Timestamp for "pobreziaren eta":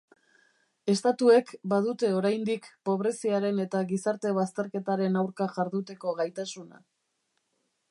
2.91-3.83